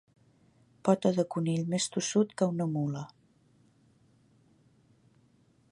[0.87, 3.03] Pota de conill més tossut que una mula.